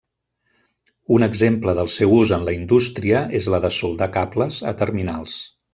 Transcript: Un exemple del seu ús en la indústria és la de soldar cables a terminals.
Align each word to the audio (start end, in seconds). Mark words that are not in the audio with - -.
Un 1.17 1.25
exemple 1.27 1.75
del 1.81 1.91
seu 1.97 2.15
ús 2.21 2.35
en 2.39 2.49
la 2.49 2.57
indústria 2.59 3.23
és 3.43 3.53
la 3.57 3.61
de 3.69 3.73
soldar 3.81 4.13
cables 4.19 4.63
a 4.73 4.77
terminals. 4.83 5.43